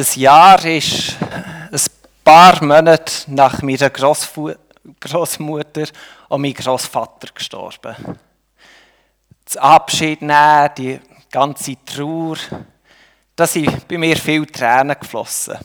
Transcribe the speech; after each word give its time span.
Das 0.00 0.16
Jahr 0.16 0.64
ist 0.64 1.20
ein 1.20 1.80
paar 2.24 2.64
Monate 2.64 3.12
nach 3.26 3.60
meiner 3.60 3.90
Grossfu 3.90 4.50
Großmutter 4.98 5.88
und 6.30 6.40
meinem 6.40 6.54
Großvater 6.54 7.28
gestorben. 7.34 7.94
Das 9.44 9.58
Abschied 9.58 10.22
nehmen, 10.22 10.70
die 10.78 10.98
ganze 11.30 11.76
Trauer, 11.84 12.38
da 13.36 13.46
sind 13.46 13.86
bei 13.86 13.98
mir 13.98 14.16
viele 14.16 14.46
Tränen 14.46 14.98
geflossen. 14.98 15.58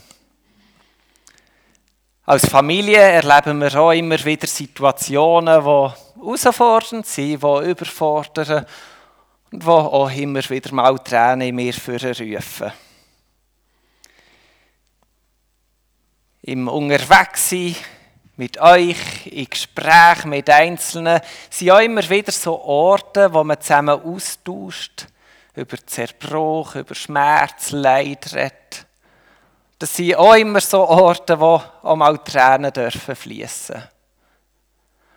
Als 2.25 2.49
Familie 2.49 2.99
erleben 2.99 3.61
wir 3.61 3.73
auch 3.79 3.93
immer 3.93 4.21
wieder 4.25 4.47
Situationen, 4.47 5.63
die 5.63 6.21
herausfordernd 6.21 7.05
sind, 7.05 7.41
die 7.41 7.69
überfordern 7.69 8.65
und 9.53 9.63
die 9.63 9.65
auch 9.65 10.11
immer 10.11 10.49
wieder 10.49 10.73
mal 10.73 10.99
Tränen 10.99 11.47
in 11.47 11.55
mir 11.55 11.73
rufen. 11.73 12.73
Im 16.47 16.67
Unterwegssein 16.67 17.75
mit 18.35 18.61
euch, 18.61 19.25
in 19.25 19.49
Gespräch 19.49 20.25
mit 20.25 20.47
Einzelnen, 20.47 21.19
sind 21.49 21.71
auch 21.71 21.79
immer 21.79 22.07
wieder 22.07 22.31
so 22.31 22.61
Orte, 22.61 23.33
wo 23.33 23.43
man 23.43 23.59
zusammen 23.59 23.99
austauscht, 23.99 25.07
über 25.55 25.83
Zerbruch, 25.83 26.75
über 26.75 26.93
Schmerz, 26.93 27.71
Leid 27.71 28.31
redet. 28.35 28.85
Das 29.79 29.95
sind 29.95 30.17
auch 30.17 30.35
immer 30.35 30.61
so 30.61 30.87
Orte, 30.87 31.39
wo 31.39 31.59
auch 31.81 31.95
mal 31.95 32.19
Tränen 32.19 32.71
dürfen. 32.71 33.17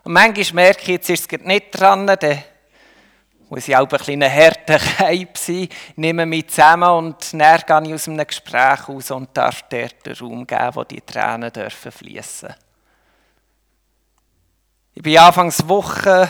Und 0.04 0.12
manchmal 0.15 0.65
merke 0.65 0.80
ich, 0.80 0.88
jetzt 0.88 1.10
ist 1.10 1.30
es 1.30 1.40
nicht 1.40 1.79
dran, 1.79 2.06
dann 2.06 2.42
muss 3.51 3.66
ich 3.66 3.77
auch 3.77 3.83
ein 3.83 3.88
bisschen 3.88 4.23
härter 4.23 4.79
sein, 5.34 5.69
nehme 5.97 6.27
mich 6.27 6.48
zusammen 6.48 6.91
und 6.91 7.33
dann 7.33 7.61
gehe 7.66 7.88
ich 7.88 7.95
aus 7.95 8.09
einem 8.09 8.27
Gespräch 8.27 8.88
aus 8.88 9.10
und 9.10 9.37
darf 9.37 9.63
dort 9.68 10.05
den 10.05 10.15
Raum 10.15 10.46
geben, 10.46 10.74
wo 10.74 10.85
die 10.85 11.01
Tränen 11.01 11.52
dürfen 11.52 11.93
fließen. 11.93 12.55
Ich 14.95 15.05
war 15.05 15.29
anfangs 15.29 15.66
Woche 15.68 16.29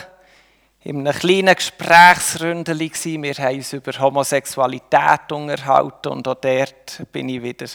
in 0.84 1.06
einem 1.06 1.19
kleinen 1.19 1.55
Gesprächsründeli. 1.55 2.92
Wir 3.05 3.34
haben 3.34 3.56
uns 3.56 3.72
über 3.72 3.92
Homosexualität 3.98 5.32
unterhalten 5.32 6.08
und 6.08 6.28
auch 6.28 6.34
dort 6.34 7.03
bin 7.10 7.28
ich 7.28 7.42
wieder 7.42 7.66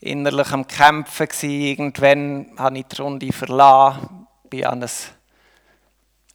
innerlich 0.00 0.50
am 0.52 0.66
Kämpfen. 0.66 1.28
Irgendwann 1.42 2.52
habe 2.58 2.78
ich 2.78 2.86
die 2.86 3.02
Runde 3.02 3.32
verlassen, 3.32 4.26
bin 4.48 4.64
an 4.64 4.82
ein 4.82 4.90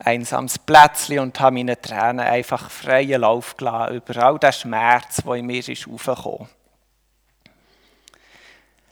einsames 0.03 0.59
Plätzchen 0.59 1.19
und 1.19 1.39
habe 1.39 1.55
meine 1.55 1.79
Tränen 1.79 2.19
einfach 2.19 2.69
freien 2.69 3.21
Lauf 3.21 3.55
gelassen 3.57 3.95
über 3.95 4.23
all 4.23 4.39
den 4.39 4.53
Schmerz, 4.53 5.21
der 5.23 5.33
in 5.33 5.45
mir 5.45 5.67
ist 5.67 5.87
aufgekommen. 5.87 6.49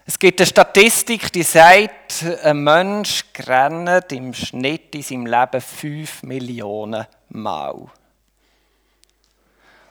Es 0.06 0.18
gibt 0.18 0.42
eine 0.42 0.48
Statistik, 0.48 1.32
die 1.32 1.44
sagt, 1.44 2.26
ein 2.44 2.64
Mensch 2.64 3.24
rennt 3.48 4.12
im 4.12 4.34
Schnitt 4.34 4.94
in 4.96 5.04
seinem 5.04 5.26
Leben 5.26 5.62
5 5.62 6.24
Millionen 6.24 7.06
Mal. 7.30 7.76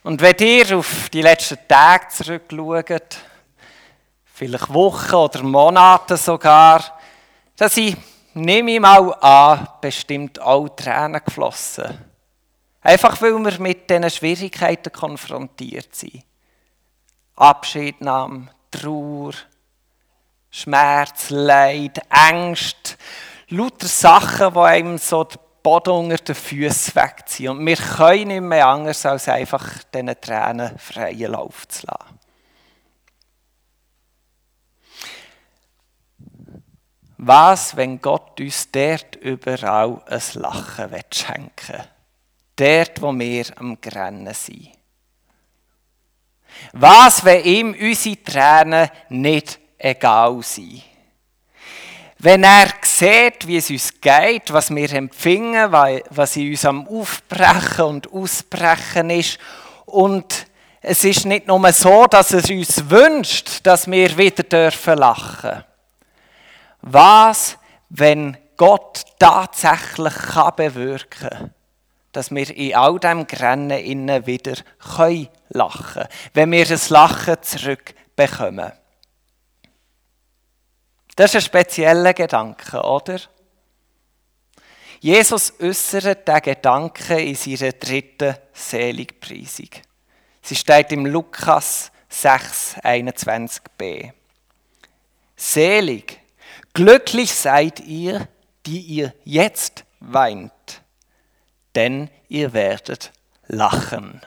Und 0.02 0.20
wenn 0.20 0.36
ihr 0.38 0.78
auf 0.78 1.08
die 1.10 1.22
letzten 1.22 1.58
Tage 1.68 2.08
zurückschaut, 2.08 3.18
vielleicht 4.34 4.72
Wochen 4.72 5.14
oder 5.14 5.42
Monate 5.42 6.16
sogar, 6.16 6.98
da 7.56 7.68
sind, 7.68 7.96
nehme 8.34 8.72
ich 8.72 8.80
mal 8.80 9.12
an, 9.14 9.68
bestimmt 9.80 10.40
auch 10.40 10.68
Tränen 10.68 11.22
geflossen. 11.24 11.98
Einfach 12.82 13.20
weil 13.20 13.34
wir 13.38 13.60
mit 13.60 13.90
diesen 13.90 14.10
Schwierigkeiten 14.10 14.92
konfrontiert 14.92 15.94
sind. 15.94 16.24
Abschiednahme, 17.36 18.48
Trauer, 18.70 19.32
Schmerz, 20.50 21.30
Leid, 21.30 22.00
Angst, 22.08 22.96
lauter 23.48 23.86
Sachen, 23.86 24.54
die 24.54 24.60
einem 24.60 24.98
so 24.98 25.24
den 25.24 25.38
Boden 25.62 25.90
unter 25.90 26.16
den 26.16 26.34
Füßen 26.34 26.94
wegziehen. 26.94 27.50
Und 27.50 27.66
wir 27.66 27.76
können 27.76 28.28
nicht 28.28 28.40
mehr 28.40 28.66
anders, 28.66 29.04
als 29.04 29.28
einfach 29.28 29.66
diesen 29.94 30.20
Tränen 30.20 30.78
freien 30.78 31.32
Lauf 31.32 31.68
zu 31.68 31.86
lassen. 31.86 32.19
Was, 37.22 37.76
wenn 37.76 38.00
Gott 38.00 38.40
uns 38.40 38.70
dort 38.72 39.16
überall 39.16 40.00
ein 40.06 40.22
Lachen 40.40 40.90
schenken 41.12 41.50
will? 41.68 41.84
Dort, 42.56 43.02
wo 43.02 43.12
wir 43.12 43.44
am 43.56 43.78
Grennen 43.78 44.32
sind. 44.32 44.70
Was, 46.72 47.22
wenn 47.22 47.44
ihm 47.44 47.76
unsere 47.78 48.24
Tränen 48.24 48.88
nicht 49.10 49.58
egal 49.76 50.42
sind? 50.42 50.82
Wenn 52.18 52.42
er 52.42 52.68
sieht, 52.80 53.46
wie 53.46 53.58
es 53.58 53.68
uns 53.68 54.00
geht, 54.00 54.50
was 54.50 54.74
wir 54.74 54.90
empfinden, 54.90 55.70
was 56.08 56.36
in 56.36 56.50
uns 56.50 56.64
am 56.64 56.88
Aufbrechen 56.88 57.84
und 57.84 58.12
Ausbrechen 58.14 59.10
ist 59.10 59.38
und 59.84 60.46
es 60.80 61.04
ist 61.04 61.26
nicht 61.26 61.46
nur 61.46 61.70
so, 61.74 62.06
dass 62.06 62.32
er 62.32 62.50
uns 62.50 62.88
wünscht, 62.88 63.60
dass 63.66 63.90
wir 63.90 64.16
wieder 64.16 64.42
dürfen 64.42 64.96
lachen 64.96 65.64
was, 66.82 67.58
wenn 67.88 68.36
Gott 68.56 69.04
tatsächlich 69.18 70.14
kann 70.14 70.56
bewirken 70.56 71.28
kann, 71.30 71.54
dass 72.12 72.30
wir 72.30 72.54
in 72.54 72.74
all 72.74 72.98
dem 72.98 73.26
Grennen 73.26 73.78
innen 73.78 74.26
wieder 74.26 74.56
können 74.96 75.28
lachen 75.48 76.04
wenn 76.34 76.52
wir 76.52 76.64
das 76.64 76.90
Lachen 76.90 77.36
zurückbekommen. 77.42 78.72
Das 81.16 81.30
ist 81.30 81.36
ein 81.36 81.40
spezieller 81.42 82.14
Gedanke, 82.14 82.82
oder? 82.82 83.20
Jesus 85.00 85.52
äußert 85.60 86.28
den 86.28 86.42
Gedanken 86.42 87.18
in 87.18 87.34
seiner 87.34 87.72
dritten 87.72 88.36
Seligpreisung. 88.52 89.70
Sie 90.42 90.56
steht 90.56 90.92
im 90.92 91.06
Lukas 91.06 91.90
6, 92.08 92.76
21b. 92.82 94.12
Selig 95.36 96.19
Glücklich 96.80 97.34
seid 97.34 97.80
ihr, 97.80 98.26
die 98.64 98.80
ihr 98.80 99.12
jetzt 99.24 99.84
weint, 99.98 100.50
denn 101.74 102.08
ihr 102.30 102.54
werdet 102.54 103.12
lachen. 103.48 104.22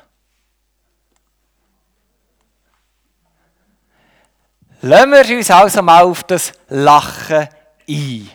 Lassen 4.81 5.11
wir 5.13 5.35
uns 5.35 5.49
also 5.49 5.81
mal 5.81 6.03
auf 6.03 6.23
das 6.25 6.53
Lachen 6.69 7.47
ein. 7.89 8.29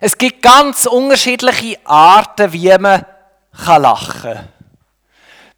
Es 0.00 0.18
gibt 0.18 0.42
ganz 0.42 0.86
unterschiedliche 0.86 1.78
Arten, 1.84 2.52
wie 2.52 2.76
man 2.78 3.06
lachen 3.64 4.22
kann. 4.22 4.61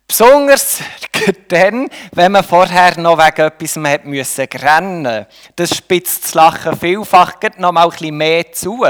Besonders 0.07 0.81
dann, 1.49 1.89
wenn 2.13 2.33
man 2.33 2.45
vorher 2.45 2.99
noch 2.99 3.19
wegen 3.19 3.47
etwas 3.47 3.77
hat 3.77 4.05
müssen 4.05 4.47
rennen. 4.47 5.27
Das 5.57 5.77
spitzt 5.77 6.25
das 6.25 6.35
Lachen 6.35 6.79
vielfach 6.79 7.35
noch 7.59 7.73
mal 7.73 7.89
bisschen 7.89 8.17
mehr 8.17 8.53
zu. 8.53 8.85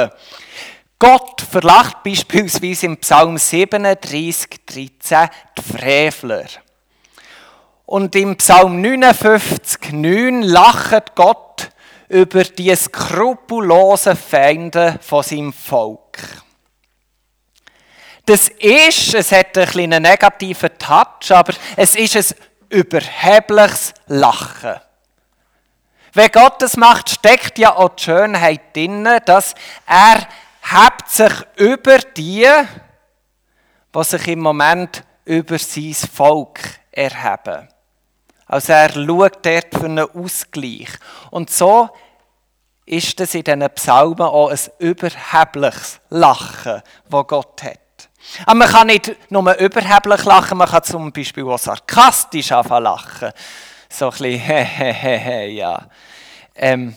Gott 0.98 1.41
verlacht 1.41 2.02
beispielsweise 2.02 2.86
im 2.86 2.97
Psalm 2.98 3.36
37, 3.36 4.48
13 4.66 5.28
die 5.58 5.62
Frevler. 5.62 6.47
Und 7.86 8.16
im 8.16 8.36
Psalm 8.36 8.81
59, 8.81 9.92
9 9.92 10.42
lacht 10.42 11.14
Gott 11.14 11.69
über 12.08 12.44
die 12.44 12.75
skrupellosen 12.75 14.16
Feinde 14.16 14.98
von 15.02 15.22
seinem 15.22 15.52
Volk. 15.52 16.44
Das 18.27 18.49
ist, 18.49 19.15
es 19.15 19.33
hat 19.33 19.59
ein 19.59 19.69
einen 19.69 20.03
negativen 20.03 20.71
Touch, 20.79 21.31
aber 21.31 21.53
es 21.76 21.94
ist 21.94 22.17
ein 22.17 22.37
überhebliches 22.71 23.93
Lachen. 24.06 24.81
Wenn 26.15 26.31
Gott 26.31 26.62
das 26.62 26.76
macht, 26.76 27.11
steckt 27.11 27.59
ja 27.59 27.76
auch 27.76 27.91
die 27.91 28.05
Schönheit 28.05 28.75
drin, 28.75 29.06
dass 29.26 29.55
er 29.87 30.26
hebt 30.62 31.09
sich 31.09 31.32
über 31.56 31.99
die, 31.99 32.49
was 33.93 34.11
sich 34.11 34.29
im 34.29 34.41
Moment 34.41 35.05
über 35.25 35.59
sein 35.59 35.94
Volk 35.94 36.61
erheben. 36.93 37.69
Also 38.47 38.73
er 38.73 38.93
schaut 38.93 39.44
dort 39.44 39.75
für 39.75 39.85
einen 39.85 40.11
Ausgleich. 40.11 40.88
Und 41.31 41.50
so 41.50 41.91
ist 42.87 43.19
es 43.20 43.35
in 43.35 43.44
diesen 43.44 43.70
Psalmen 43.70 44.20
auch 44.20 44.50
ein 44.50 44.59
überhebliches 44.79 46.00
Lachen, 46.11 46.82
das 47.09 47.27
Gott 47.27 47.62
hat. 47.62 47.83
Aber 48.47 48.55
man 48.55 48.69
kann 48.69 48.87
nicht 48.87 49.31
nur 49.31 49.55
überheblich 49.59 50.25
lachen, 50.25 50.59
man 50.59 50.69
kann 50.69 50.82
zum 50.82 51.12
Beispiel 51.12 51.44
auch 51.44 51.59
sarkastisch 51.59 52.53
anfangen 52.53 52.85
lachen. 52.85 53.32
So 53.88 54.06
ein 54.06 54.11
bisschen, 54.11 54.41
hehehe, 54.41 55.49
ja. 55.50 55.87
Ähm, 56.55 56.97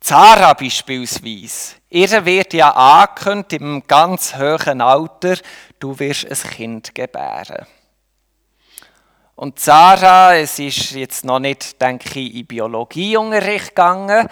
Zara 0.00 0.54
beispielsweise. 0.54 1.76
Ihr 1.90 2.24
wird 2.24 2.52
ja 2.52 2.70
angekündigt 2.70 3.60
im 3.60 3.82
ganz 3.86 4.36
hohen 4.36 4.80
Alter, 4.80 5.36
du 5.78 5.98
wirst 5.98 6.26
ein 6.26 6.50
Kind 6.50 6.94
gebären. 6.94 7.66
Und 9.38 9.60
Sarah, 9.60 10.34
es 10.34 10.58
ist 10.58 10.90
jetzt 10.90 11.24
noch 11.24 11.38
nicht, 11.38 11.80
denke 11.80 12.18
ich, 12.18 12.34
in 12.34 12.46
Biologieunterricht 12.46 13.68
gegangen, 13.68 14.28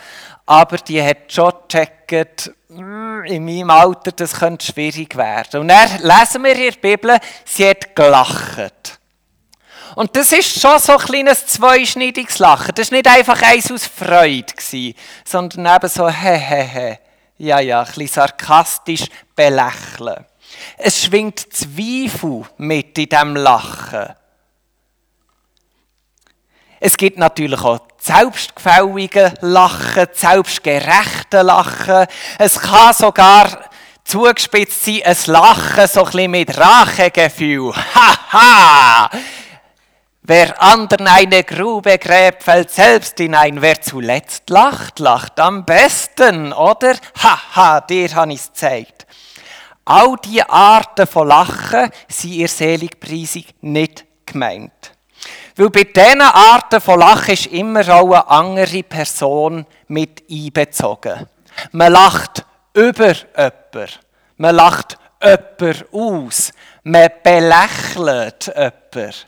aber 0.46 0.78
die 0.78 1.00
hat 1.00 1.32
schon 1.32 1.52
gecheckt, 1.68 2.50
hm, 2.68 3.22
in 3.22 3.44
meinem 3.44 3.70
Alter, 3.70 4.10
das 4.10 4.40
könnte 4.40 4.66
schwierig 4.66 5.16
werden. 5.16 5.60
Und 5.60 5.68
dann 5.68 6.02
lesen 6.02 6.42
wir 6.42 6.56
in 6.56 6.72
der 6.72 6.80
Bibel, 6.80 7.18
sie 7.44 7.68
hat 7.68 7.94
gelacht. 7.94 8.98
Und 9.94 10.16
das 10.16 10.32
ist 10.32 10.60
schon 10.60 10.80
so 10.80 10.94
ein 10.94 10.98
kleines 10.98 11.46
zweischneidiges 11.46 12.40
Lachen. 12.40 12.74
Das 12.74 12.90
war 12.90 12.98
nicht 12.98 13.08
einfach 13.08 13.40
eins 13.42 13.70
aus 13.70 13.86
Freude, 13.86 14.54
sondern 15.24 15.76
eben 15.76 15.88
so, 15.88 16.08
hehehe. 16.08 16.98
Ja, 17.38 17.60
ja, 17.60 17.78
ein 17.78 17.86
bisschen 17.86 18.08
sarkastisch 18.08 19.04
belächeln. 19.36 20.26
Es 20.78 21.04
schwingt 21.04 21.46
Zweifel 21.54 22.42
mit 22.56 22.98
in 22.98 23.08
diesem 23.08 23.36
Lachen. 23.36 24.16
Es 26.86 26.96
gibt 26.96 27.18
natürlich 27.18 27.62
auch 27.62 27.80
selbstgefällige 27.98 29.34
Lachen, 29.40 30.06
selbstgerechte 30.12 31.42
Lachen. 31.42 32.06
Es 32.38 32.60
kann 32.60 32.94
sogar 32.94 33.48
zugespitzt 34.04 34.84
sein, 34.84 35.02
ein 35.04 35.16
Lachen 35.26 35.88
so 35.88 36.04
ein 36.04 36.10
bisschen 36.12 36.30
mit 36.30 36.56
Rachegefühl. 36.56 37.74
Haha! 37.74 39.10
Wer 40.22 40.62
anderen 40.62 41.08
eine 41.08 41.42
Grube 41.42 41.98
gräbt, 41.98 42.44
fällt 42.44 42.70
selbst 42.70 43.18
hinein. 43.18 43.60
Wer 43.60 43.82
zuletzt 43.82 44.48
lacht, 44.48 45.00
lacht 45.00 45.40
am 45.40 45.64
besten, 45.64 46.52
oder? 46.52 46.94
Haha, 47.20 47.80
dir 47.80 48.14
habe 48.14 48.32
ich 48.32 48.38
es 48.38 48.46
gezeigt. 48.46 49.08
All 49.84 50.14
diese 50.24 50.48
Arten 50.48 51.08
von 51.08 51.26
Lachen 51.26 51.90
sind 52.06 52.34
ihr 52.34 52.46
Seligpreisung 52.46 53.46
nicht 53.62 54.04
gemeint. 54.24 54.95
Weil 55.56 55.70
bei 55.70 55.84
diesen 55.84 56.20
Arten 56.20 56.82
von 56.82 57.00
Lachen 57.00 57.32
ist 57.32 57.46
immer 57.46 57.88
auch 57.88 58.12
eine 58.12 58.28
andere 58.28 58.82
Person 58.82 59.66
mit 59.88 60.22
einbezogen. 60.30 61.26
Man 61.72 61.92
lacht 61.92 62.44
über 62.74 63.12
jemanden. 63.12 63.88
Man 64.36 64.54
lacht 64.54 64.98
jemanden 65.22 65.84
aus. 65.92 66.52
Man 66.82 67.10
belächelt 67.24 68.46
jemanden. 68.54 68.74
Das 68.92 69.26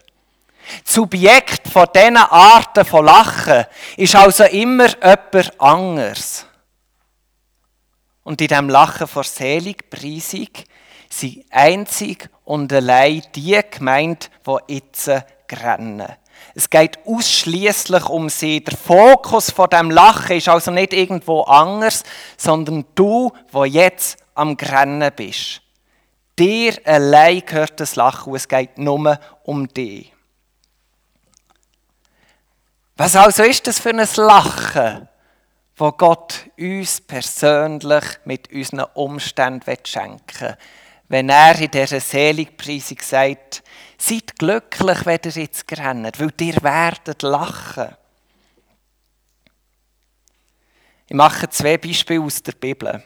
Subjekt 0.84 1.66
von 1.66 1.86
diesen 1.94 2.18
Arten 2.18 2.84
von 2.84 3.06
Lachen 3.06 3.64
ist 3.96 4.14
also 4.14 4.44
immer 4.44 4.88
jemand 4.88 5.60
anderes. 5.60 6.44
Und 8.22 8.42
in 8.42 8.48
diesem 8.48 8.68
Lachen 8.68 9.06
vor 9.06 9.24
Seligpreisung 9.24 10.48
sind 11.08 11.46
einzig 11.48 12.28
und 12.44 12.70
allein 12.70 13.22
die 13.34 13.58
gemeint, 13.70 14.30
die 14.46 14.74
jetzt 14.74 15.10
rennen. 15.52 16.08
Es 16.54 16.70
geht 16.70 16.98
ausschließlich 17.06 18.08
um 18.08 18.28
sie. 18.28 18.62
Der 18.62 18.76
Fokus 18.76 19.50
von 19.50 19.68
dem 19.70 19.90
Lachen 19.90 20.36
ist 20.36 20.48
also 20.48 20.70
nicht 20.70 20.92
irgendwo 20.92 21.42
anders, 21.42 22.04
sondern 22.36 22.84
du, 22.94 23.32
wo 23.50 23.64
jetzt 23.64 24.18
am 24.34 24.56
Grennen 24.56 25.10
bist. 25.14 25.62
Dir 26.38 26.78
allein 26.84 27.44
gehört 27.44 27.80
das 27.80 27.96
Lachen, 27.96 28.34
es 28.34 28.46
geht 28.46 28.78
nur 28.78 29.18
um 29.42 29.66
dich. 29.68 30.12
Was 32.96 33.16
also 33.16 33.42
ist 33.42 33.66
das 33.66 33.78
für 33.78 33.90
ein 33.90 34.08
Lachen, 34.16 35.08
wo 35.76 35.92
Gott 35.92 36.50
uns 36.58 37.00
persönlich 37.00 38.04
mit 38.24 38.52
unseren 38.52 38.86
Umständen 38.94 39.76
schenken 39.84 40.40
will? 40.40 40.56
Wenn 41.08 41.30
er 41.30 41.58
in 41.58 41.70
dieser 41.70 42.00
Seligpreisung 42.00 42.98
sagt, 43.00 43.62
seid 43.96 44.38
glücklich, 44.38 45.06
wenn 45.06 45.20
ihr 45.24 45.30
jetzt 45.32 45.64
rennt, 45.78 46.20
weil 46.20 46.32
ihr 46.40 46.62
werdet 46.62 47.22
lachen. 47.22 47.96
Ich 51.06 51.16
mache 51.16 51.48
zwei 51.48 51.78
Beispiele 51.78 52.20
aus 52.20 52.42
der 52.42 52.52
Bibel. 52.52 53.02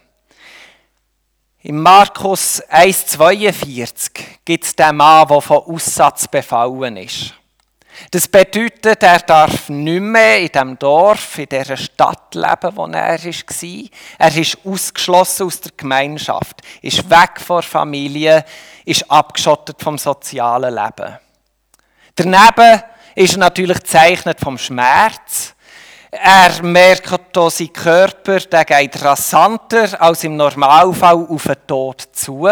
In 1.60 1.81
Markus 1.81 2.60
1,42 2.64 4.10
gibt 4.44 4.64
es 4.64 4.75
den 4.75 4.96
Mann, 4.96 5.28
der 5.28 5.40
von 5.40 5.58
Aussatz 5.58 6.26
befallen 6.26 6.96
ist. 6.96 7.34
Das 8.10 8.28
bedeutet, 8.28 9.02
er 9.02 9.20
darf 9.20 9.69
nicht 9.69 10.00
mehr 10.00 10.40
in 10.40 10.49
dem 10.49 10.78
Dorf, 10.78 11.38
in 11.38 11.49
dieser 11.49 11.76
Stadt 11.76 12.34
leben, 12.34 12.76
wo 12.76 12.87
er 12.87 13.19
war. 13.19 13.88
Er 14.19 14.37
ist 14.37 14.58
ausgeschlossen 14.64 15.46
aus 15.46 15.60
der 15.60 15.72
Gemeinschaft, 15.76 16.60
ist 16.82 17.08
weg 17.08 17.40
von 17.40 17.60
der 17.60 17.70
Familie, 17.70 18.44
ist 18.84 19.10
abgeschottet 19.10 19.81
vom 19.81 19.96
sozialen 19.99 20.75
Leben. 20.75 21.19
Daneben 22.14 22.82
ist 23.14 23.34
er 23.34 23.38
natürlich 23.38 23.78
gezeichnet 23.78 24.40
vom 24.40 24.58
Schmerz. 24.58 25.55
Er 26.10 26.62
merkt, 26.62 27.37
dass 27.37 27.58
sein 27.58 27.72
Körper 27.72 28.38
der 28.40 28.66
geht 28.66 29.02
rasanter 29.02 30.00
als 30.00 30.25
im 30.25 30.37
Normalfall 30.37 31.26
auf 31.28 31.44
den 31.44 31.66
Tod 31.66 32.02
zu 32.12 32.46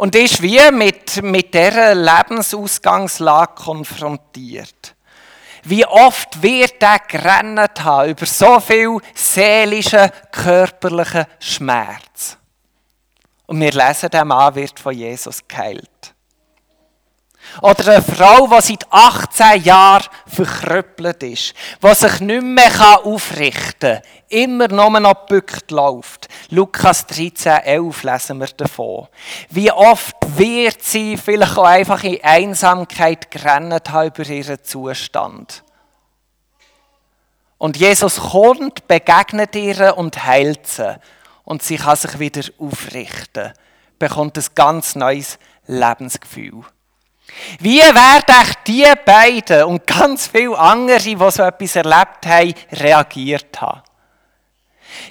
und 0.00 0.14
ist 0.14 0.40
wie 0.40 0.58
mit, 0.72 1.22
mit 1.22 1.52
dieser 1.52 1.94
Lebensausgangslage 1.94 3.52
konfrontiert. 3.54 4.96
Wie 5.64 5.84
oft 5.84 6.42
wird 6.42 6.82
er 6.82 7.00
gerannt 7.00 7.84
haben 7.84 8.08
über 8.08 8.24
so 8.24 8.60
viel 8.60 8.96
seelischen, 9.14 10.10
körperlichen 10.32 11.26
Schmerz. 11.38 12.38
Und 13.44 13.60
wir 13.60 13.72
lesen, 13.72 14.08
der 14.08 14.24
Mann 14.24 14.54
wird 14.54 14.80
von 14.80 14.94
Jesus 14.94 15.46
geheilt. 15.46 16.09
Oder 17.62 17.94
eine 17.94 18.02
Frau, 18.02 18.46
die 18.46 18.60
seit 18.60 18.86
18 18.90 19.62
Jahren 19.62 20.06
verkrüppelt 20.26 21.22
ist, 21.22 21.54
die 21.82 21.94
sich 21.94 22.20
nicht 22.20 22.42
mehr 22.42 23.00
aufrichten 23.04 24.00
kann, 24.00 24.02
immer 24.28 24.68
noch 24.68 25.26
gebückt 25.26 25.70
läuft. 25.70 26.28
Lukas 26.50 27.06
13, 27.06 27.52
11 27.64 28.02
lesen 28.04 28.38
wir 28.38 28.46
davon. 28.48 29.08
Wie 29.50 29.70
oft 29.72 30.14
wird 30.36 30.82
sie 30.82 31.16
vielleicht 31.16 31.58
auch 31.58 31.64
einfach 31.64 32.02
in 32.04 32.22
Einsamkeit 32.22 33.30
gerannt 33.30 33.90
haben 33.90 34.08
über 34.08 34.28
ihren 34.28 34.62
Zustand. 34.62 35.62
Und 37.58 37.76
Jesus 37.76 38.16
kommt, 38.16 38.88
begegnet 38.88 39.54
ihr 39.54 39.96
und 39.98 40.24
heilt 40.24 40.66
sie. 40.66 40.98
Und 41.44 41.62
sie 41.62 41.76
kann 41.76 41.96
sich 41.96 42.18
wieder 42.18 42.42
aufrichten, 42.58 43.52
bekommt 43.98 44.38
ein 44.38 44.44
ganz 44.54 44.94
neues 44.94 45.38
Lebensgefühl. 45.66 46.62
Wie 47.58 47.80
werden 47.80 48.54
die 48.66 48.92
beiden 49.04 49.64
und 49.64 49.86
ganz 49.86 50.26
viele 50.26 50.58
andere, 50.58 50.98
die 50.98 51.16
so 51.16 51.42
etwas 51.42 51.76
erlebt 51.76 52.26
haben, 52.26 52.54
reagiert 52.72 53.60
haben? 53.60 53.82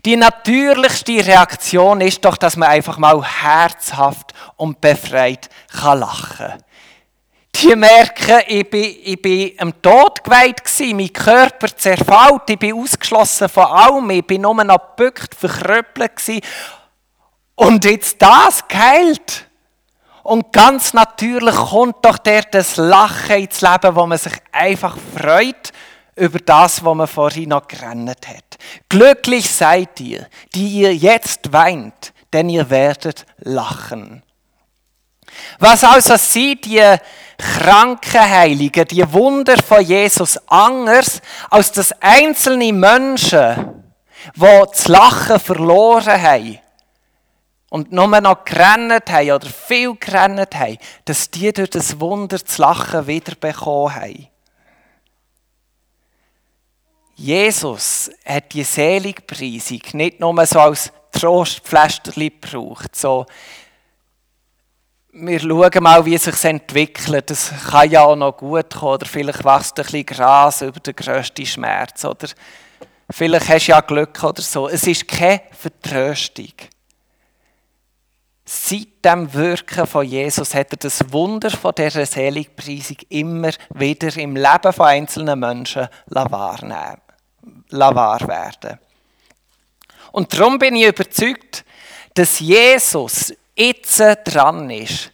Die 0.06 0.16
natürlichste 0.16 1.26
Reaktion 1.26 2.02
ist 2.02 2.24
doch, 2.24 2.38
dass 2.38 2.56
man 2.56 2.70
einfach 2.70 2.98
mal 2.98 3.24
herzhaft 3.24 4.34
und 4.56 4.82
befreit 4.82 5.50
kann 5.72 6.00
lachen 6.00 6.48
kann. 6.48 6.64
Die 7.56 7.76
merken, 7.76 8.42
ich 8.48 8.70
bin, 8.70 8.96
ich 9.04 9.58
Tod 9.82 10.24
geweiht 10.24 10.62
mein 10.94 11.12
Körper 11.12 11.76
zerfällt, 11.76 12.50
ich 12.50 12.60
bin 12.60 12.74
ausgeschlossen 12.74 13.50
von 13.50 13.66
allem, 13.66 14.10
ich 14.12 14.26
bin 14.26 14.42
nur 14.42 14.64
noch 14.64 14.96
gebückt, 14.96 15.36
verkrüppelt 15.36 16.16
gewesen. 16.16 16.42
Und 17.56 17.84
jetzt 17.84 18.22
das 18.22 18.66
geheilt. 18.68 19.49
Und 20.24 20.52
ganz 20.52 20.94
natürlich 20.94 21.56
kommt 21.56 22.04
doch 22.04 22.18
der 22.18 22.44
das 22.44 22.78
Lachen 22.78 23.38
ins 23.38 23.62
Leben, 23.62 23.96
wo 23.96 24.06
man 24.06 24.18
sich 24.18 24.34
einfach 24.52 24.98
freut 25.16 25.72
über 26.16 26.40
das, 26.40 26.84
was 26.84 26.96
man 26.96 27.08
vorhin 27.08 27.50
noch 27.50 27.68
gerannt 27.68 28.28
hat. 28.28 28.58
Glücklich 28.90 29.50
seid 29.50 30.00
ihr, 30.02 30.28
die 30.54 30.68
ihr 30.68 30.96
jetzt 30.96 31.52
weint, 31.54 32.14
denn 32.34 32.50
ihr 32.50 32.70
werdet 32.70 33.26
lachen. 33.38 34.24
Was 35.60 35.84
also 35.84 36.18
sieht 36.18 36.66
die 36.66 36.96
Krankenheiligen, 37.38 38.86
die 38.88 39.14
Wunder 39.14 39.56
von 39.58 39.82
Jesus 39.82 40.38
anders 40.48 41.22
als 41.50 41.72
das 41.72 41.94
einzelne 42.02 42.74
Menschen, 42.74 43.84
wo 44.36 44.66
das 44.66 44.88
Lachen 44.88 45.40
verloren 45.40 46.22
haben 46.22 46.60
und 47.70 47.92
nur 47.92 48.08
noch 48.22 48.46
gerannt 48.46 49.10
haben 49.10 49.32
oder 49.32 49.48
viel 49.48 49.96
gerannt 49.96 50.56
haben, 50.56 50.78
dass 51.06 51.30
die 51.30 51.54
durch 51.54 51.70
das 51.70 52.00
Wunder 52.00 52.40
das 52.40 52.58
Lachen 52.58 53.08
wiederbekommen 53.08 53.96
haben. 53.96 54.28
Jesus 57.16 58.10
hat 58.26 58.54
die 58.54 58.64
Seligpreisung 58.64 59.82
nicht 59.94 60.20
nur 60.20 60.46
so 60.46 60.60
als 60.60 60.92
Trostpflasterli 61.12 62.30
gebraucht, 62.30 62.96
so 62.96 63.26
wir 65.12 65.40
schauen 65.40 65.84
mal, 65.84 66.06
wie 66.06 66.16
es 66.16 66.24
sich 66.24 66.44
entwickelt. 66.46 67.30
Das 67.30 67.52
kann 67.72 67.90
ja 67.90 68.04
auch 68.04 68.16
noch 68.16 68.38
gut 68.38 68.74
kommen. 68.76 68.94
Oder 68.94 69.06
vielleicht 69.08 69.44
wächst 69.44 69.78
ein 69.80 69.84
bisschen 69.84 70.06
Gras 70.06 70.62
über 70.62 70.80
den 70.80 70.96
grössten 70.96 71.46
Schmerz. 71.46 72.06
Oder 72.06 72.28
vielleicht 73.10 73.50
hast 73.50 73.68
du 73.68 73.72
ja 73.72 73.82
Glück 73.82 74.24
oder 74.24 74.42
so. 74.42 74.70
Es 74.70 74.86
ist 74.86 75.08
keine 75.08 75.42
Vertröstung 75.52 76.54
Seit 78.52 79.06
dem 79.06 79.32
Wirken 79.32 79.86
von 79.86 80.04
Jesus 80.04 80.56
hat 80.56 80.72
er 80.72 80.78
das 80.78 81.14
Wunder 81.14 81.52
von 81.52 81.72
dieser 81.78 82.08
Seligpreisung 82.08 82.98
immer 83.10 83.52
wieder 83.76 84.18
im 84.18 84.36
Leben 84.36 84.74
von 84.74 84.88
einzelnen 84.88 85.40
Menschen 85.40 85.88
wahr 86.08 86.60
werden. 86.64 88.80
Und 90.12 90.34
darum 90.34 90.58
bin 90.58 90.78
ich 90.78 90.88
überzeugt, 90.88 91.64
dass 92.16 92.40
Jesus 92.40 93.36
jetzt 93.56 94.02
dran 94.24 94.72
ist, 94.72 95.12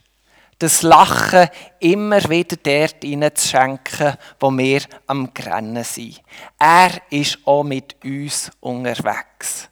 das 0.60 0.82
Lachen 0.82 1.50
immer 1.82 2.24
wieder 2.30 2.56
dort 2.56 3.04
hineinzuschenken, 3.04 4.15
wo 4.39 4.50
wir 4.50 4.82
am 5.08 5.34
Grennen 5.34 5.84
sind. 5.84 6.22
Er 6.58 7.01
ist 7.10 7.39
auch 7.44 7.63
mit 7.63 7.98
uns 8.01 8.50
unterwegs. 8.62 9.68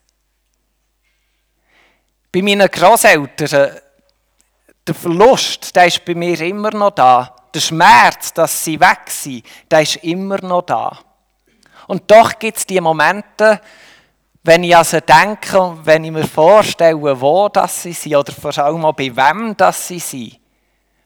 Bei 2.33 2.41
meinen 2.41 2.67
Großeltern, 2.67 3.79
der 4.87 4.95
Verlust, 4.95 5.75
der 5.75 5.85
ist 5.85 6.03
bei 6.03 6.15
mir 6.15 6.39
immer 6.41 6.71
noch 6.71 6.89
da. 6.89 7.35
Der 7.53 7.59
Schmerz, 7.59 8.33
dass 8.33 8.63
sie 8.63 8.79
weg 8.79 9.01
sind, 9.07 9.45
der 9.69 9.81
ist 9.83 9.97
immer 9.97 10.41
noch 10.41 10.63
da. 10.63 10.97
Und 11.85 12.09
doch 12.09 12.39
gibt 12.39 12.57
es 12.57 12.65
die 12.65 12.81
Momente, 12.81 13.61
wenn 14.41 14.63
ich 14.63 14.75
also 14.75 14.99
denke 14.99 15.61
und 15.61 15.85
wenn 15.85 16.05
ich 16.05 16.11
mir 16.11 16.27
vorstelle, 16.27 17.21
wo 17.21 17.49
das 17.49 17.83
sie 17.83 17.93
sind, 17.93 18.15
oder 18.15 18.33
vor 18.33 18.57
allem 18.57 18.83
auch 18.83 18.93
bei 18.93 19.15
wem 19.15 19.55
das 19.55 19.87
sie 19.87 19.99
sind, 19.99 20.39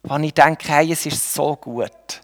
wo 0.03 0.15
ich 0.15 0.33
denke, 0.33 0.69
hey, 0.69 0.93
es 0.93 1.05
ist 1.05 1.33
so 1.33 1.57
gut. 1.57 2.21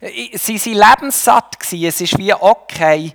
Sie 0.00 0.58
waren 0.58 0.90
lebenssatt, 0.90 1.56
es 1.60 2.00
ist 2.00 2.16
wie 2.16 2.32
okay. 2.32 3.12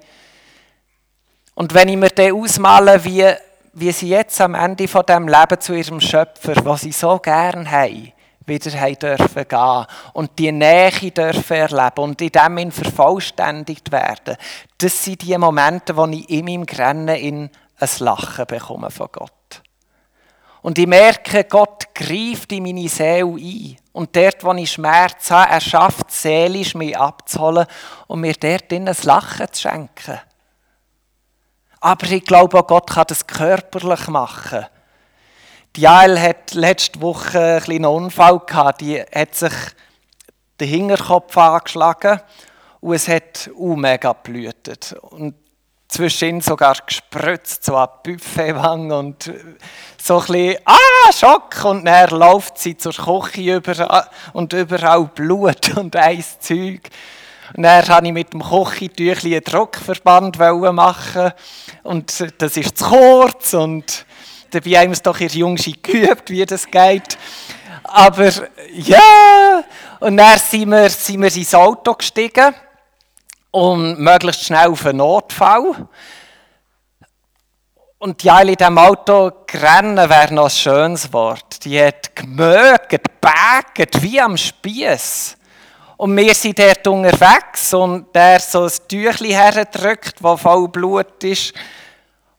Und 1.56 1.74
wenn 1.74 1.90
ich 1.90 1.98
mir 1.98 2.10
dann 2.10 2.34
ausmale, 2.34 3.04
wie 3.04 3.34
wie 3.74 3.92
sie 3.92 4.10
jetzt 4.10 4.40
am 4.40 4.54
Ende 4.54 4.88
von 4.88 5.06
dem 5.06 5.28
Leben 5.28 5.60
zu 5.60 5.74
ihrem 5.74 6.00
Schöpfer, 6.00 6.54
was 6.64 6.82
sie 6.82 6.92
so 6.92 7.18
gern 7.18 7.70
haben, 7.70 8.14
wieder 8.46 8.72
haben 8.80 9.00
dürfen 9.00 9.48
gehen 9.48 9.86
und 10.14 10.38
die 10.38 10.52
Nähe 10.52 11.12
dürfen 11.12 11.58
erleben 11.58 12.00
und 12.04 12.22
in 12.22 12.30
dem 12.30 12.58
in 12.58 12.72
vervollständigt 12.72 13.92
werden. 13.92 14.38
Das 14.78 15.04
sind 15.04 15.24
die 15.24 15.38
Momente, 15.38 15.98
wo 15.98 16.06
ich 16.06 16.30
in 16.30 16.46
meinem 16.46 16.66
Grennen 16.66 17.16
in 17.16 17.50
ein 17.80 17.90
Lachen 18.00 18.46
bekomme 18.46 18.92
von 18.92 19.10
Gott. 19.12 19.32
Und 20.62 20.78
ich 20.78 20.88
merke, 20.88 21.44
Gott 21.44 21.94
greift 21.94 22.52
in 22.54 22.64
meine 22.64 22.88
Seele 22.88 23.26
ein. 23.26 23.76
Und 23.92 24.16
dort, 24.16 24.44
wo 24.44 24.54
ich 24.54 24.72
Schmerz 24.72 25.30
habe, 25.30 25.52
er 25.52 25.60
schafft 25.60 26.10
seelisch 26.10 26.74
mich 26.74 26.98
abzuholen 26.98 27.66
und 28.08 28.22
mir 28.22 28.34
dort 28.34 28.72
ein 28.72 28.90
Lachen 29.04 29.48
zu 29.52 29.62
schenken. 29.62 30.20
Aber 31.84 32.10
ich 32.10 32.24
glaube 32.24 32.58
auch, 32.58 32.68
Gott 32.68 32.92
kann 32.92 33.04
das 33.10 33.28
körperlich 33.28 34.08
machen. 34.08 34.66
Die 35.76 35.82
Jael 35.82 36.18
hat 36.18 36.54
letzte 36.54 37.02
Woche 37.02 37.62
einen 37.68 37.84
Unfall 37.84 38.40
gehabt. 38.40 38.80
Die 38.80 39.02
hat 39.02 39.36
sich 39.36 39.52
den 40.62 40.70
Hinterkopf 40.70 41.38
angeschlagen 41.38 42.22
und 42.80 42.94
es 42.94 43.10
hat 43.10 43.50
auch 43.60 43.76
mega 43.76 44.14
geblutet. 44.14 44.96
Und 45.02 45.36
zwischen 45.90 46.40
sogar 46.40 46.78
gespritzt, 46.86 47.66
so 47.66 47.76
an 47.76 47.90
Buffetwang 48.02 48.90
und 48.94 49.34
so 50.02 50.22
ein 50.22 50.26
bisschen, 50.26 50.58
ah, 50.64 51.12
Schock! 51.12 51.66
Und 51.66 51.84
dann 51.84 52.12
läuft 52.12 52.60
sie 52.60 52.78
zur 52.78 52.94
Küche 52.94 53.58
über, 53.58 54.08
und 54.32 54.54
überall 54.54 55.04
Blut 55.14 55.76
und 55.76 55.94
eis 55.98 56.40
Zeug. 56.40 56.90
Und 57.56 57.64
dann 57.64 57.88
wollte 57.88 58.08
ich 58.08 58.14
mit 58.14 58.34
dem 58.34 58.42
Kochentüchli 58.42 59.36
einen 59.36 59.44
Druckverband 59.44 60.38
machen. 60.38 61.32
Und 61.84 62.24
das 62.38 62.58
ist 62.58 62.78
zu 62.78 62.86
kurz. 62.86 63.54
Und 63.54 64.06
dabei 64.52 64.72
haben 64.72 64.90
wir 64.90 64.94
es 64.94 65.02
doch 65.02 65.20
in 65.20 65.30
Jungschi 65.30 65.74
geübt, 65.82 66.30
wie 66.30 66.46
das 66.46 66.66
geht. 66.70 67.18
Aber 67.84 68.32
ja, 68.74 69.64
und 70.00 70.18
dann 70.18 70.40
sind 70.40 70.70
wir, 70.72 70.90
sind 70.90 71.22
wir 71.22 71.36
ins 71.36 71.54
Auto 71.54 71.94
gestiegen 71.94 72.56
und 73.52 74.00
möglichst 74.00 74.46
schnell 74.46 74.70
auf 74.70 74.86
einen 74.86 74.98
Notfall. 74.98 75.88
Und 78.00 78.22
die 78.22 78.32
Eile 78.32 78.52
in 78.52 78.58
diesem 78.58 78.78
Auto 78.78 79.32
rennen 79.54 80.10
wäre 80.10 80.34
noch 80.34 80.46
ein 80.46 80.50
schönes 80.50 81.14
Wort. 81.14 81.64
Die 81.64 81.82
hat 81.82 82.16
gemögt, 82.16 82.90
gebägt, 82.90 84.02
wie 84.02 84.20
am 84.20 84.36
Spieß. 84.36 85.38
Und 86.04 86.18
wir 86.18 86.36
sind 86.36 86.60
dort 86.60 86.86
unterwegs 86.86 87.74
und 87.74 88.14
der 88.14 88.38
so 88.42 88.66
ein 88.66 88.72
Tüchli 88.90 89.30
herdrückt, 89.30 90.16
das 90.22 90.42
voll 90.42 90.68
Blut 90.68 91.24
ist. 91.24 91.54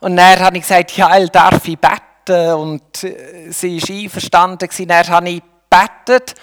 Und 0.00 0.18
dann 0.18 0.38
habe 0.38 0.58
ich 0.58 0.64
gesagt, 0.64 0.94
ja, 0.98 1.16
er 1.16 1.28
darf 1.28 1.66
ich 1.66 1.78
beten? 1.78 2.52
Und 2.56 3.04
äh, 3.04 3.50
sie 3.50 3.80
war 3.80 3.96
einverstanden. 3.96 4.68
Dann 4.86 5.08
habe 5.08 5.30
ich 5.30 5.42
gebetet 5.70 6.34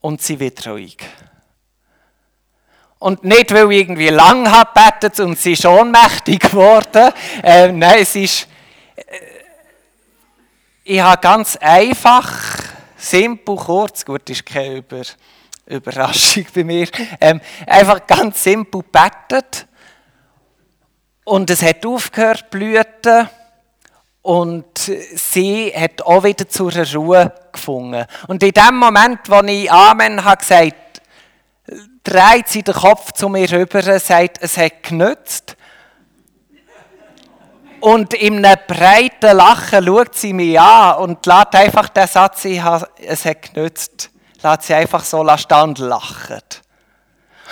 und 0.00 0.22
sie 0.22 0.40
wird 0.40 0.66
ruhig. 0.66 0.96
Und 2.98 3.22
nicht, 3.22 3.54
weil 3.54 3.70
ich 3.70 3.82
irgendwie 3.82 4.08
lang 4.08 4.50
habe 4.50 4.72
gebetet 4.74 5.20
und 5.20 5.38
sie 5.38 5.52
ist 5.52 5.64
ohnmächtig 5.64 6.40
geworden. 6.40 7.12
Äh, 7.44 7.70
nein, 7.70 7.98
es 8.00 8.16
ist... 8.16 8.48
Äh, 8.96 9.02
ich 10.82 11.00
habe 11.00 11.20
ganz 11.20 11.56
einfach, 11.58 12.58
simpel, 12.96 13.54
kurz, 13.54 14.04
gut, 14.04 14.28
ist 14.28 14.44
kein 14.44 14.78
Über... 14.78 15.02
Überraschung 15.66 16.46
bei 16.54 16.64
mir, 16.64 16.88
ähm, 17.20 17.40
einfach 17.66 18.06
ganz 18.06 18.42
simpel 18.42 18.82
bettet. 18.82 19.66
Und 21.24 21.48
es 21.48 21.62
hat 21.62 21.84
aufgehört 21.86 22.50
blüten. 22.50 23.28
Und 24.20 24.78
sie 24.78 25.72
hat 25.76 26.00
auch 26.02 26.24
wieder 26.24 26.48
zur 26.48 26.72
Ruhe 26.94 27.32
gefunden. 27.52 28.06
Und 28.26 28.42
in 28.42 28.52
dem 28.52 28.76
Moment, 28.76 29.20
wo 29.26 29.42
ich 29.42 29.70
Amen 29.70 30.24
habe 30.24 30.38
gesagt, 30.38 31.02
dreht 32.02 32.48
sie 32.48 32.62
den 32.62 32.74
Kopf 32.74 33.12
zu 33.12 33.28
mir 33.28 33.50
rüber 33.52 33.92
und 33.92 34.02
sagt, 34.02 34.38
es 34.40 34.56
hat 34.56 34.82
genützt. 34.82 35.56
Und 37.80 38.14
in 38.14 38.42
einem 38.44 38.58
breiten 38.66 39.36
Lachen 39.36 39.84
schaut 39.84 40.14
sie 40.14 40.32
mich 40.32 40.58
an 40.58 41.02
und 41.02 41.26
lässt 41.26 41.54
einfach 41.54 41.90
den 41.90 42.06
Satz, 42.06 42.46
es 42.46 43.24
hat 43.26 43.42
genützt 43.42 44.10
lässt 44.44 44.62
sie 44.62 44.74
einfach 44.74 45.04
so 45.04 45.20
und 45.20 45.78
lachen. 45.78 46.40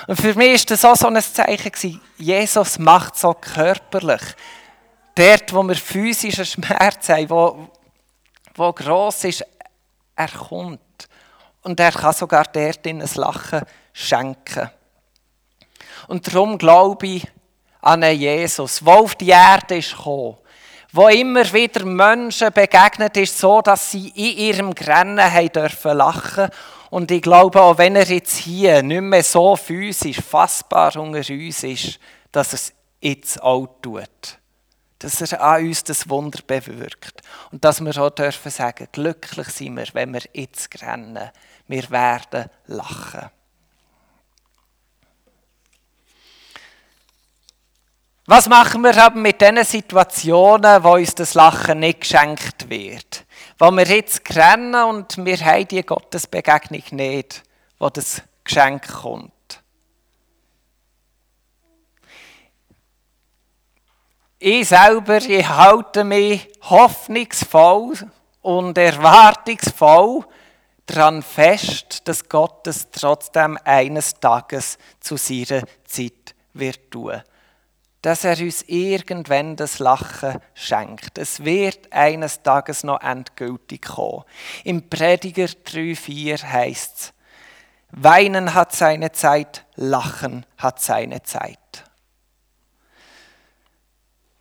Und 0.06 0.16
für 0.20 0.34
mich 0.34 0.60
war 0.60 0.66
das 0.68 0.84
auch 0.84 0.96
so 0.96 1.08
ein 1.08 1.20
Zeichen. 1.20 2.00
Jesus 2.16 2.78
macht 2.78 3.16
so 3.16 3.34
körperlich. 3.34 4.22
Dort, 5.14 5.52
wo 5.52 5.62
wir 5.62 5.76
physischen 5.76 6.46
Schmerz 6.46 7.08
haben, 7.08 7.30
wo, 7.30 7.68
wo 8.54 8.72
gross 8.72 9.24
ist, 9.24 9.44
er 10.16 10.28
kommt. 10.28 10.80
Und 11.62 11.78
er 11.78 11.92
kann 11.92 12.12
sogar 12.12 12.44
dort 12.52 12.86
in 12.86 13.02
ein 13.02 13.10
Lachen 13.14 13.62
schenken. 13.92 14.70
Und 16.08 16.26
darum 16.26 16.58
glaube 16.58 17.06
ich 17.06 17.26
an 17.80 18.02
einen 18.02 18.18
Jesus, 18.18 18.80
der 18.80 18.94
auf 18.94 19.14
die 19.14 19.28
Erde 19.28 19.76
ist 19.76 19.96
gekommen, 19.96 20.36
wo 20.92 21.08
immer 21.08 21.50
wieder 21.52 21.84
Menschen 21.84 22.52
begegnet 22.52 23.16
ist, 23.16 23.38
so 23.38 23.62
dass 23.62 23.90
sie 23.90 24.08
in 24.08 24.38
ihrem 24.38 24.74
Grennen 24.74 25.20
haben 25.20 25.52
dürfen 25.52 25.96
lachen 25.96 26.48
und 26.92 27.10
ich 27.10 27.22
glaube, 27.22 27.58
auch 27.58 27.78
wenn 27.78 27.96
er 27.96 28.04
jetzt 28.04 28.36
hier 28.36 28.82
nicht 28.82 29.00
mehr 29.00 29.22
so 29.22 29.56
physisch 29.56 30.20
fassbar 30.20 30.94
unter 30.96 31.26
uns 31.32 31.64
ist, 31.64 31.98
dass 32.30 32.52
er 32.52 32.54
es 32.56 32.72
jetzt 33.00 33.42
auch 33.42 33.66
tut. 33.80 34.38
Dass 34.98 35.22
er 35.22 35.40
an 35.42 35.64
uns 35.64 35.84
das 35.84 36.06
Wunder 36.10 36.40
bewirkt. 36.46 37.22
Und 37.50 37.64
dass 37.64 37.80
wir 37.80 37.96
auch 37.96 38.10
dürfen 38.10 38.52
sagen, 38.52 38.88
glücklich 38.92 39.48
sind 39.48 39.78
wir, 39.78 39.86
wenn 39.94 40.12
wir 40.12 40.20
jetzt 40.34 40.82
rennen. 40.82 41.30
Wir 41.66 41.90
werden 41.90 42.50
lachen. 42.66 43.30
Was 48.26 48.48
machen 48.48 48.82
wir 48.82 48.96
aber 49.02 49.18
mit 49.18 49.40
den 49.40 49.64
Situationen, 49.64 50.84
wo 50.84 50.94
uns 50.94 51.12
das 51.12 51.34
Lachen 51.34 51.80
nicht 51.80 52.02
geschenkt 52.02 52.70
wird? 52.70 53.24
Wo 53.58 53.72
wir 53.72 53.84
jetzt 53.84 54.24
kennen 54.24 54.76
und 54.84 55.16
wir 55.24 55.38
haben 55.38 55.66
die 55.66 55.82
Gottesbegegnung 55.82 56.84
nicht, 56.92 57.42
wo 57.80 57.90
das 57.90 58.22
Geschenk 58.44 58.86
kommt. 58.86 59.32
Ich 64.38 64.68
selber, 64.68 65.16
ich 65.16 65.48
halte 65.48 66.04
mich 66.04 66.48
hoffnungsvoll 66.62 67.94
und 68.40 68.78
erwartungsvoll 68.78 70.24
daran 70.86 71.22
fest, 71.22 72.06
dass 72.06 72.28
Gott 72.28 72.68
es 72.68 72.88
trotzdem 72.92 73.58
eines 73.64 74.14
Tages 74.14 74.78
zu 75.00 75.16
seiner 75.16 75.64
Zeit 75.84 76.36
wird 76.54 76.88
tun 76.92 77.20
dass 78.02 78.24
er 78.24 78.38
uns 78.38 78.62
irgendwann 78.66 79.54
das 79.54 79.78
Lachen 79.78 80.40
schenkt. 80.54 81.18
Es 81.18 81.44
wird 81.44 81.92
eines 81.92 82.42
Tages 82.42 82.82
noch 82.82 83.00
endgültig 83.00 83.82
kommen. 83.82 84.24
Im 84.64 84.90
Prediger 84.90 85.44
3,4 85.44 86.42
heißt 86.42 86.98
es, 86.98 87.12
Weinen 87.94 88.54
hat 88.54 88.72
seine 88.72 89.12
Zeit, 89.12 89.64
Lachen 89.76 90.46
hat 90.56 90.80
seine 90.80 91.22
Zeit. 91.22 91.58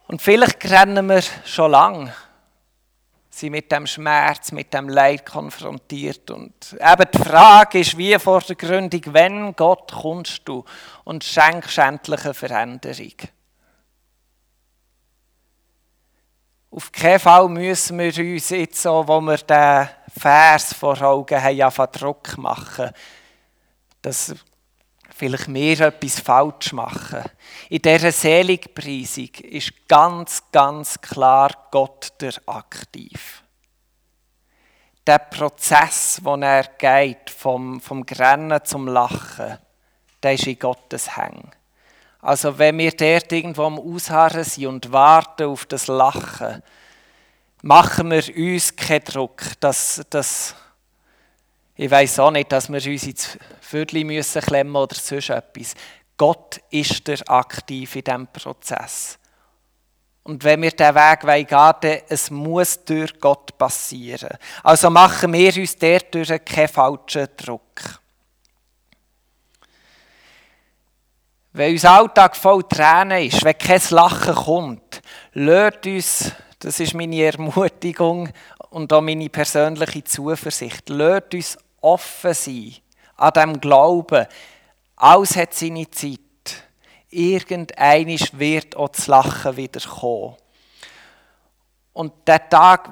Und 0.07 0.21
vielleicht 0.21 0.69
rennen 0.69 1.07
wir 1.07 1.21
schon 1.45 1.71
lang. 1.71 2.13
Es 3.29 3.41
sind 3.41 3.51
mit 3.51 3.71
dem 3.71 3.87
Schmerz, 3.87 4.51
mit 4.51 4.73
dem 4.73 4.89
Leid 4.89 5.25
konfrontiert. 5.25 6.31
Und 6.31 6.53
eben 6.73 7.11
die 7.13 7.17
Frage 7.17 7.79
ist, 7.79 7.97
wie 7.97 8.17
vor 8.19 8.41
der 8.41 8.55
Gründung, 8.55 9.01
wenn 9.13 9.55
Gott 9.55 9.91
kommst 9.91 10.41
du 10.45 10.65
und 11.03 11.23
schenkst 11.23 11.77
endlich 11.77 12.23
eine 12.25 12.33
Veränderung. 12.33 13.13
Auf 16.73 16.89
keinen 16.89 17.19
Fall 17.19 17.49
müssen 17.49 17.99
wir 17.99 18.17
uns 18.17 18.49
jetzt 18.49 18.81
so, 18.81 19.05
wo 19.05 19.19
wir 19.19 19.37
den 19.37 19.89
Vers 20.17 20.73
vor 20.73 21.01
Augen 21.01 21.43
haben, 21.43 21.61
einfach 21.61 21.87
Druck 21.87 22.37
machen, 22.37 22.91
dass 24.01 24.33
vielleicht 25.09 25.53
wir 25.53 25.81
etwas 25.81 26.21
falsch 26.21 26.71
machen. 26.71 27.23
In 27.69 27.81
dieser 27.81 28.13
Seligpreisung 28.13 29.29
ist 29.43 29.87
ganz, 29.89 30.43
ganz 30.53 31.01
klar 31.01 31.51
Gott 31.71 32.13
der 32.21 32.35
aktiv. 32.45 33.43
Der 35.05 35.19
Prozess, 35.19 36.21
wo 36.23 36.37
er 36.37 36.63
geht, 36.77 37.29
vom, 37.29 37.81
vom 37.81 38.05
Grennen 38.05 38.63
zum 38.63 38.87
Lachen, 38.87 39.57
der 40.23 40.33
ist 40.33 40.47
in 40.47 40.57
Gottes 40.57 41.17
Hängen. 41.17 41.51
Also 42.21 42.57
wenn 42.57 42.77
wir 42.77 42.91
dort 42.91 43.31
irgendwo 43.31 43.63
am 43.63 43.79
Ausharren 43.79 44.43
sind 44.43 44.67
und 44.67 44.91
warten 44.91 45.47
auf 45.47 45.65
das 45.65 45.87
Lachen, 45.87 46.61
machen 47.63 48.11
wir 48.11 48.23
uns 48.35 48.75
keinen 48.75 49.03
Druck, 49.03 49.41
dass, 49.59 50.01
dass 50.09 50.55
ich 51.75 51.89
weiß 51.89 52.19
auch 52.19 52.31
nicht, 52.31 52.51
dass 52.51 52.69
wir 52.69 52.91
uns 52.91 53.03
ins 53.03 53.37
Viertel 53.59 54.03
müssen 54.03 54.41
klemmen 54.41 54.75
oder 54.75 54.95
sonst 54.95 55.29
etwas. 55.29 55.73
Gott 56.15 56.61
ist 56.69 57.07
der 57.07 57.27
aktiv 57.27 57.95
in 57.95 58.03
diesem 58.03 58.27
Prozess. 58.27 59.17
Und 60.23 60.43
wenn 60.43 60.61
wir 60.61 60.69
diesen 60.69 60.93
Weg 60.93 61.21
gehen 61.21 61.57
wollen, 61.57 62.01
es 62.07 62.29
muss 62.29 62.85
durch 62.85 63.19
Gott 63.19 63.57
passieren. 63.57 64.37
Also 64.61 64.91
machen 64.91 65.33
wir 65.33 65.55
uns 65.57 65.75
dadurch 65.77 66.45
keinen 66.45 66.67
falschen 66.67 67.27
Druck. 67.35 68.00
Wenn 71.53 71.73
unser 71.73 71.91
Alltag 71.91 72.37
voll 72.37 72.63
Tränen 72.63 73.25
ist, 73.25 73.43
wenn 73.43 73.57
kein 73.57 73.81
Lachen 73.89 74.35
kommt, 74.35 75.01
lasst 75.33 75.85
uns, 75.85 76.31
das 76.59 76.79
ist 76.79 76.93
meine 76.93 77.23
Ermutigung 77.23 78.29
und 78.69 78.93
auch 78.93 79.01
meine 79.01 79.29
persönliche 79.29 80.03
Zuversicht, 80.05 80.87
lasst 80.87 81.33
uns 81.33 81.57
offen 81.81 82.33
sein 82.33 82.75
an 83.17 83.33
dem 83.33 83.59
Glauben, 83.59 84.27
alles 84.95 85.35
hat 85.35 85.53
seine 85.53 85.91
Zeit. 85.91 86.19
Irgendeinisch 87.09 88.31
wird 88.31 88.77
auch 88.77 88.87
das 88.87 89.07
Lachen 89.07 89.57
wieder 89.57 89.81
kommen. 89.81 90.37
Und 91.91 92.13
der 92.25 92.47
Tag 92.47 92.89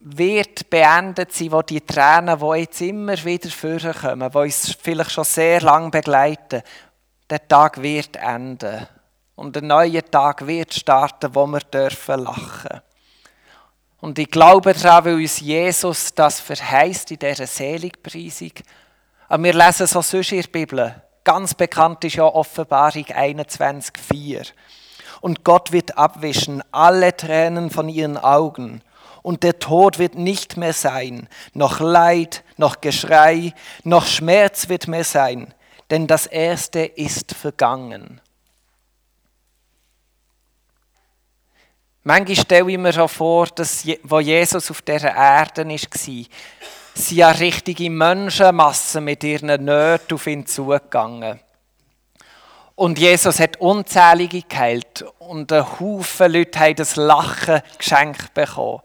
wird 0.00 0.68
beendet 0.68 1.32
sein, 1.32 1.52
wo 1.52 1.62
die 1.62 1.80
Tränen, 1.80 2.38
die 2.38 2.60
jetzt 2.60 2.82
immer 2.82 3.24
wieder 3.24 3.48
vorkommen, 3.48 4.30
die 4.30 4.36
uns 4.38 4.76
vielleicht 4.78 5.12
schon 5.12 5.24
sehr 5.24 5.62
lange 5.62 5.88
begleiten, 5.88 6.62
der 7.30 7.46
Tag 7.48 7.80
wird 7.82 8.16
enden. 8.16 8.86
Und 9.36 9.56
ein 9.56 9.66
neuer 9.66 10.04
Tag 10.04 10.46
wird 10.46 10.74
starten, 10.74 11.34
wo 11.34 11.46
wir 11.46 11.60
dürfen 11.60 12.24
lachen. 12.24 12.80
Und 14.00 14.18
ich 14.18 14.30
glaube 14.30 14.74
daran, 14.74 15.06
weil 15.06 15.14
uns 15.14 15.40
Jesus 15.40 16.14
das 16.14 16.38
verheißt 16.38 17.10
in 17.10 17.18
dieser 17.18 17.46
Seligpreisung. 17.46 18.52
Aber 19.28 19.42
wir 19.42 19.54
lesen 19.54 19.84
es 19.84 19.96
auch 19.96 20.02
sonst 20.02 20.32
in 20.32 20.42
der 20.42 20.48
Bibel. 20.48 21.02
Ganz 21.24 21.54
bekannt 21.54 22.04
ist 22.04 22.16
ja 22.16 22.24
Offenbarung 22.24 23.04
21,4. 23.04 24.52
Und 25.22 25.42
Gott 25.42 25.72
wird 25.72 25.96
abwischen 25.96 26.62
alle 26.70 27.16
Tränen 27.16 27.70
von 27.70 27.88
ihren 27.88 28.18
Augen. 28.18 28.82
Und 29.22 29.42
der 29.42 29.58
Tod 29.58 29.98
wird 29.98 30.16
nicht 30.16 30.58
mehr 30.58 30.74
sein. 30.74 31.26
Noch 31.54 31.80
Leid, 31.80 32.44
noch 32.58 32.82
Geschrei, 32.82 33.54
noch 33.84 34.04
Schmerz 34.04 34.68
wird 34.68 34.86
mehr 34.86 35.04
sein. 35.04 35.54
Denn 35.94 36.08
das 36.08 36.26
Erste 36.26 36.80
ist 36.80 37.36
vergangen. 37.36 38.20
Manchmal 42.02 42.36
stelle 42.36 42.72
ich 42.72 42.78
mir 42.78 42.92
schon 42.92 43.08
vor, 43.08 43.46
dass, 43.46 43.86
wo 44.02 44.18
Jesus 44.18 44.72
auf 44.72 44.82
dieser 44.82 45.14
Erde 45.14 45.64
war, 45.64 45.78
sind 45.78 46.28
ja 47.10 47.30
richtige 47.30 47.88
Menschenmassen 47.90 49.04
mit 49.04 49.22
ihren 49.22 49.64
Nöten 49.64 50.14
auf 50.14 50.26
ihn 50.26 50.44
zugegangen. 50.44 51.38
Und 52.74 52.98
Jesus 52.98 53.38
hat 53.38 53.58
unzählige 53.58 54.42
geheilt 54.42 55.04
und 55.20 55.52
ein 55.52 55.78
Haufen 55.78 56.32
Leute 56.32 56.58
haben 56.58 56.74
das 56.74 56.96
Lachen 56.96 57.62
geschenkt 57.78 58.34
bekommen. 58.34 58.80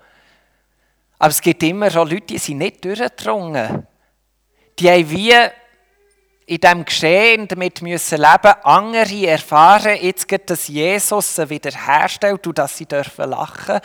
Aber 1.18 1.32
es 1.32 1.42
gibt 1.42 1.64
immer 1.64 1.90
schon 1.90 2.08
Leute, 2.08 2.28
die 2.28 2.38
sind 2.38 2.60
nicht 2.60 2.86
durchgedrungen. 2.86 3.88
Die 4.78 4.92
haben 4.92 5.10
wie 5.10 5.34
in 6.50 6.60
diesem 6.60 6.84
Geschehen 6.84 7.48
damit 7.48 7.84
müssen 7.84 8.18
leben 8.18 8.54
Andere 8.64 9.28
erfahren 9.28 10.00
jetzt, 10.02 10.26
dass 10.48 10.68
Jesus 10.68 11.36
sie 11.36 11.48
wiederherstellt 11.48 12.48
und 12.48 12.58
dass 12.58 12.76
sie 12.76 12.88
dürfen 12.88 13.30
lachen 13.30 13.80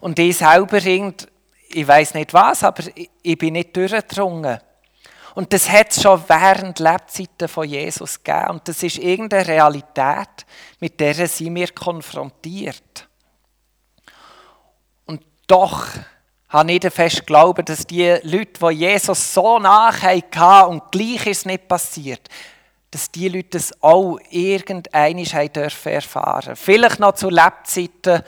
Und 0.00 0.18
ich 0.18 0.38
selber, 0.38 0.78
ich 0.84 1.86
weiß 1.86 2.14
nicht 2.14 2.34
was, 2.34 2.64
aber 2.64 2.82
ich 3.22 3.38
bin 3.38 3.52
nicht 3.52 3.76
durchgedrungen. 3.76 4.58
Und 5.36 5.52
das 5.52 5.70
hat 5.70 5.92
es 5.92 6.02
schon 6.02 6.20
während 6.26 6.80
Lebzeiten 6.80 7.46
von 7.46 7.68
Jesus 7.68 8.20
gegeben. 8.20 8.50
Und 8.50 8.66
das 8.66 8.82
ist 8.82 8.98
irgendeine 8.98 9.46
Realität, 9.46 10.44
mit 10.80 10.98
der 10.98 11.14
sind 11.28 11.54
wir 11.54 11.68
konfrontiert. 11.68 13.08
Und 15.06 15.22
doch 15.46 15.86
habe 16.48 16.72
ich 16.72 16.92
fest 16.92 17.26
glauben, 17.26 17.64
dass 17.64 17.86
die 17.86 18.16
Leute, 18.22 18.58
die 18.60 18.74
Jesus 18.74 19.34
so 19.34 19.58
nachhatten 19.58 20.70
und 20.70 20.90
gleich 20.90 21.26
ist 21.26 21.38
es 21.38 21.46
nicht 21.46 21.68
passiert, 21.68 22.28
dass 22.90 23.10
die 23.10 23.28
Leute 23.28 23.58
es 23.58 23.82
auch 23.82 24.18
irgendeinisch 24.30 25.32
dürfen 25.52 25.92
erfahren. 25.92 26.56
Vielleicht 26.56 27.00
noch 27.00 27.14
zu 27.14 27.28
Lebzeiten 27.28 28.22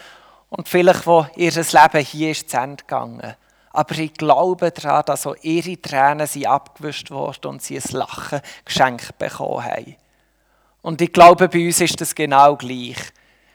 und 0.50 0.68
vielleicht, 0.68 1.06
wo 1.06 1.26
ihr 1.36 1.52
Leben 1.52 2.04
hier 2.04 2.30
ist 2.32 2.50
zu 2.50 2.58
Ende 2.58 2.84
gegangen. 2.84 3.36
Aber 3.72 3.98
ich 3.98 4.12
glaube 4.14 4.70
daran, 4.72 5.04
dass 5.06 5.26
auch 5.26 5.36
ihre 5.42 5.80
Tränen 5.80 6.26
sind 6.26 6.46
abgewischt 6.46 7.10
wurden 7.10 7.46
und 7.46 7.62
sie 7.62 7.78
ein 7.78 7.92
Lachen 7.92 8.40
geschenkt 8.64 9.16
bekommen 9.16 9.64
haben. 9.64 9.96
Und 10.82 11.00
ich 11.00 11.12
glaube, 11.12 11.48
bei 11.48 11.66
uns 11.66 11.80
ist 11.80 12.00
das 12.00 12.14
genau 12.14 12.56
gleich. 12.56 12.98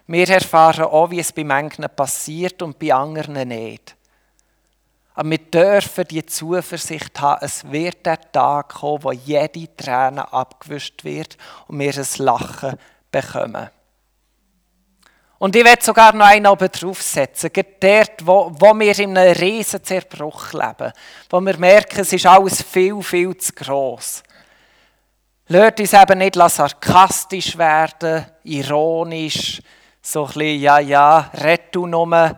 Wir 0.08 0.30
erfahren 0.30 0.86
auch, 0.86 1.10
wie 1.10 1.20
es 1.20 1.34
bei 1.34 1.44
manchen 1.44 1.86
passiert 1.96 2.62
und 2.62 2.80
bei 2.80 2.94
anderen 2.94 3.48
nicht. 3.48 3.96
Aber 5.16 5.30
wir 5.30 5.38
dürfen 5.38 6.04
die 6.10 6.26
Zuversicht 6.26 7.20
haben, 7.22 7.40
es 7.42 7.70
wird 7.72 8.06
der 8.06 8.20
Tag 8.32 8.70
kommen, 8.70 9.04
wo 9.04 9.12
jede 9.14 9.76
Träne 9.76 10.32
abgewischt 10.32 11.04
wird 11.06 11.38
und 11.68 11.80
wir 11.80 11.96
ein 11.96 12.26
Lachen 12.26 12.78
bekommen. 13.12 13.70
Und 15.38 15.56
ich 15.56 15.64
werde 15.64 15.84
sogar 15.84 16.14
noch 16.14 16.26
einen 16.26 16.48
oben 16.48 16.70
draufsetzen, 16.70 17.50
dort, 17.80 18.26
wo, 18.26 18.52
wo 18.58 18.74
wir 18.74 18.98
in 19.00 19.18
einem 19.18 19.34
riesen 19.34 19.84
Zerbruch 19.84 20.54
leben, 20.54 20.92
wo 21.30 21.40
wir 21.40 21.58
merken, 21.58 22.02
es 22.02 22.14
ist 22.14 22.26
alles 22.26 22.62
viel, 22.62 23.02
viel 23.02 23.36
zu 23.38 23.54
gross. 23.54 24.24
Lasst 25.48 25.80
uns 25.80 25.94
eben 25.94 26.18
nicht 26.18 26.36
sarkastisch 26.36 27.58
werden, 27.58 28.26
ironisch, 28.44 29.62
so 30.06 30.22
ein 30.22 30.28
bisschen, 30.28 30.62
ja, 30.62 30.80
ja, 30.80 31.32
red 31.34 31.74
du 31.74 31.88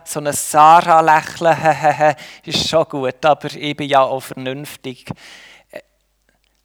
so 0.04 0.20
ein 0.20 0.32
Sarah-Lächeln, 0.32 2.14
ist 2.44 2.66
schon 2.66 2.84
gut, 2.88 3.22
aber 3.24 3.54
ich 3.54 3.76
bin 3.76 3.90
ja 3.90 4.00
auch 4.00 4.20
vernünftig. 4.20 5.04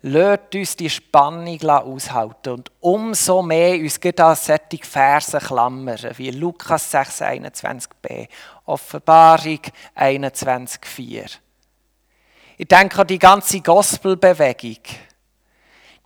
Lasst 0.03 0.55
uns 0.55 0.75
die 0.77 0.89
Spannung 0.89 1.61
aushalten 1.61 2.53
und 2.53 2.71
umso 2.79 3.41
mehr 3.41 3.79
uns 3.79 3.99
an 4.19 4.35
solche 4.35 4.85
Verse 4.85 5.37
klammern, 5.39 6.11
wie 6.15 6.31
Lukas 6.31 6.91
6, 6.91 7.21
21b, 7.21 8.27
Offenbarung 8.65 9.59
21,4. 9.95 11.37
Ich 12.57 12.67
denke 12.67 13.01
an 13.01 13.07
die 13.07 13.19
ganze 13.19 13.59
Gospelbewegung 13.59 14.79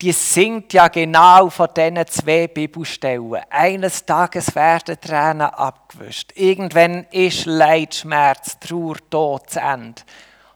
die 0.02 0.12
singt 0.12 0.74
ja 0.74 0.90
genau 0.90 1.50
von 1.50 1.70
diesen 1.76 2.06
zwei 2.08 2.48
Bibelstellen. 2.48 3.42
Eines 3.50 4.06
Tages 4.06 4.54
werden 4.54 5.00
Tränen 5.02 5.42
abgewischt. 5.42 6.34
Irgendwann 6.36 7.06
ist 7.12 7.46
Leid, 7.46 7.96
Schmerz, 7.96 8.60
Trauer, 8.60 8.98
Tod 9.10 9.50
zu 9.50 9.60
Ende. 9.60 10.04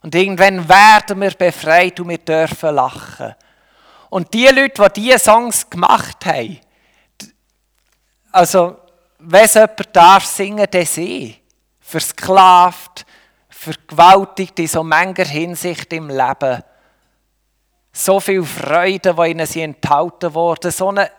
Und 0.03 0.13
irgendwann 0.13 0.67
werden 0.69 1.21
wir 1.21 1.31
befreit 1.31 1.99
und 1.99 2.09
wir 2.09 2.19
dürfen 2.19 2.75
lachen. 2.75 3.33
Und 4.09 4.33
die 4.33 4.47
Leute, 4.47 4.87
die 4.95 5.01
diese 5.01 5.19
Songs 5.19 5.69
gemacht 5.69 6.25
haben, 6.25 6.59
also, 8.31 8.77
wenn 9.19 9.47
jemand 9.47 9.95
darf 9.95 10.25
singen, 10.25 10.67
dann 10.69 10.85
sie. 10.85 11.35
Versklavt, 11.79 13.05
vergewaltigt 13.49 14.57
in 14.59 14.67
so 14.67 14.83
mancher 14.83 15.25
Hinsicht 15.25 15.91
im 15.93 16.09
Leben 16.09 16.63
so 17.91 18.19
viel 18.19 18.43
Freude, 18.43 19.13
die 19.13 19.31
ihnen 19.31 19.45
sie 19.45 19.61
enthalten 19.61 20.33
wurde, 20.33 20.71
so 20.71 20.89
eine 20.89 21.09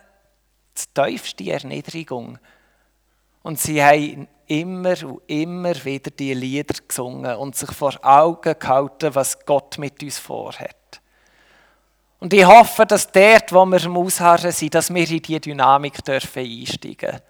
tiefste 0.94 1.50
Erniedrigung. 1.52 2.38
Und 3.42 3.61
sie 3.61 3.82
haben 3.82 4.28
immer 4.46 4.94
und 5.04 5.22
immer 5.26 5.85
wieder 5.85 6.11
die 6.11 6.35
Lieder 6.35 6.74
gesungen 6.87 7.37
und 7.37 7.56
sich 7.56 7.70
vor 7.72 7.94
Augen 8.02 8.54
gehalten, 8.58 9.14
was 9.14 9.44
Gott 9.44 9.78
mit 9.78 10.02
uns 10.02 10.18
vorhat. 10.18 10.76
Und 12.20 12.32
ich 12.32 12.46
hoffe, 12.46 12.87
dass 12.87 13.11
dort, 13.11 13.52
wo 13.52 13.64
wir 13.64 13.85
im 13.85 13.96
Ausharren 13.96 14.52
sind, 14.52 14.74
dass 14.74 14.94
wir 14.94 15.11
in 15.11 15.20
diese 15.20 15.40
Dynamik 15.40 16.04
dürfen 16.04 16.44
einsteigen 16.44 16.96
dürfen. 17.11 17.20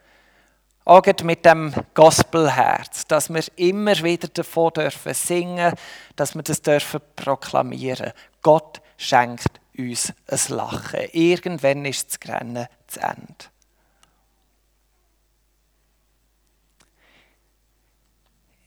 Auch 0.85 1.03
mit 1.23 1.47
dem 1.47 1.73
Gospelherz, 1.95 3.07
dass 3.07 3.33
wir 3.33 3.43
immer 3.57 3.97
wieder 4.03 4.29
davon 4.29 4.73
dürfen 4.73 5.15
singen, 5.15 5.73
dass 6.17 6.35
wir 6.35 6.43
das 6.43 6.61
dürfen 6.61 7.01
proklamieren. 7.17 8.13
Gott 8.43 8.82
schenkt 8.97 9.61
uns 9.77 10.13
ein 10.27 10.57
Lachen. 10.57 11.01
Irgendwann 11.13 11.85
ist 11.85 12.09
das 12.09 12.21
Grennen 12.21 12.67
zu 12.87 13.01
Ende. 13.01 13.53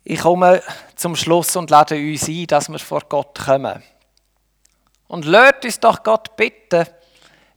Ich 0.03 0.19
komme 0.19 0.61
zum 0.95 1.15
Schluss 1.15 1.55
und 1.55 1.71
lade 1.71 1.95
uns 1.95 2.27
ein, 2.27 2.45
dass 2.45 2.69
wir 2.69 2.77
vor 2.77 3.01
Gott 3.09 3.39
kommen. 3.43 3.81
Und 5.07 5.25
lasst 5.25 5.65
uns 5.65 5.79
doch 5.79 6.03
Gott 6.03 6.35
bitten, 6.35 6.85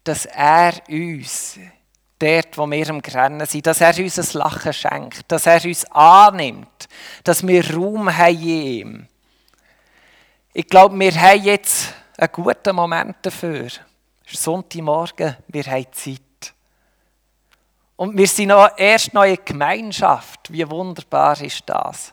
dass 0.04 0.24
er 0.24 0.72
uns, 0.88 1.58
dort, 2.18 2.56
wo 2.56 2.66
wir 2.66 2.88
am 2.88 3.02
Grennen 3.02 3.46
sind, 3.46 3.66
dass 3.66 3.82
er 3.82 3.96
uns 3.98 4.18
ein 4.18 4.38
Lachen 4.38 4.72
schenkt, 4.72 5.30
dass 5.30 5.46
er 5.46 5.62
uns 5.64 5.84
annimmt, 5.92 6.88
dass 7.24 7.46
wir 7.46 7.74
Raum 7.74 8.16
haben 8.16 8.34
in 8.34 8.48
ihm. 8.48 9.08
Ich 10.54 10.66
glaube, 10.66 10.98
wir 10.98 11.14
haben 11.14 11.44
jetzt 11.44 11.94
einen 12.18 12.32
guten 12.32 12.74
Moment 12.74 13.16
dafür. 13.22 13.66
Es 13.66 14.32
ist 14.32 14.42
Sonntagmorgen, 14.42 15.36
wir 15.46 15.64
haben 15.64 15.86
Zeit. 15.92 16.20
Und 17.96 18.16
wir 18.16 18.26
sind 18.26 18.48
noch 18.48 18.70
erst 18.76 19.14
noch 19.14 19.24
in 19.24 19.38
Gemeinschaft. 19.44 20.52
Wie 20.52 20.68
wunderbar 20.68 21.40
ist 21.40 21.62
das? 21.66 22.12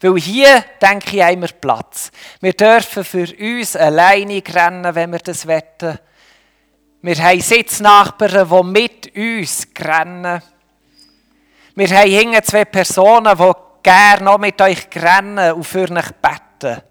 Weil 0.00 0.16
hier, 0.16 0.64
denke 0.80 1.16
ich, 1.16 1.22
haben 1.22 1.42
wir 1.42 1.48
Platz. 1.48 2.10
Wir 2.40 2.54
dürfen 2.54 3.04
für 3.04 3.28
uns 3.38 3.76
alleine 3.76 4.42
rennen, 4.46 4.94
wenn 4.94 5.12
wir 5.12 5.20
das 5.20 5.46
wetten. 5.46 5.98
Wir 7.02 7.16
haben 7.16 7.40
Sitznachbarn, 7.40 8.48
die 8.48 8.80
mit 8.80 9.16
uns 9.16 9.68
rennen. 9.78 10.42
Wir 11.74 11.88
haben 11.88 12.10
hinten 12.10 12.42
zwei 12.42 12.64
Personen, 12.64 13.36
die 13.36 13.52
gerne 13.82 14.24
noch 14.24 14.38
mit 14.38 14.60
euch 14.60 14.88
rennen 14.96 15.52
und 15.52 15.64
für 15.64 15.90
euch 15.90 16.10
beten. 16.20 16.82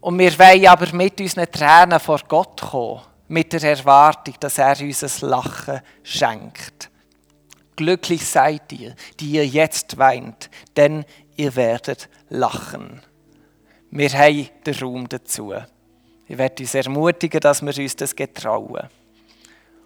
Und 0.00 0.18
wir 0.18 0.38
wollen 0.38 0.66
aber 0.66 0.92
mit 0.94 1.20
unseren 1.20 1.50
Tränen 1.50 2.00
vor 2.00 2.20
Gott 2.26 2.60
kommen, 2.60 3.02
mit 3.28 3.52
der 3.52 3.62
Erwartung, 3.62 4.34
dass 4.40 4.58
er 4.58 4.78
uns 4.80 5.04
ein 5.22 5.28
Lachen 5.28 5.80
schenkt. 6.02 6.90
Glücklich 7.76 8.26
seid 8.26 8.72
ihr, 8.72 8.94
die 9.18 9.32
ihr 9.32 9.46
jetzt 9.46 9.96
weint, 9.98 10.50
denn 10.76 11.04
ihr 11.36 11.54
werdet 11.54 12.08
lachen. 12.28 13.02
Wir 13.90 14.10
haben 14.10 14.48
den 14.64 14.74
Raum 14.74 15.08
dazu. 15.08 15.54
Ich 16.26 16.38
werde 16.38 16.62
uns 16.62 16.74
ermutigen, 16.74 17.40
dass 17.40 17.62
wir 17.62 17.76
uns 17.76 17.96
das 17.96 18.14
getrauen. 18.14 18.88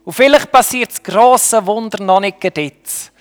Und 0.05 0.13
vielleicht 0.13 0.53
passiert 0.53 0.91
das 0.91 1.03
grosse 1.03 1.65
Wunder 1.67 2.03
noch 2.03 2.21
nicht 2.21 2.45
jetzt. 2.57 3.13